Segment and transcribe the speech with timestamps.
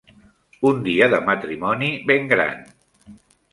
[0.69, 2.67] Un dia de matrimoni, ben gran.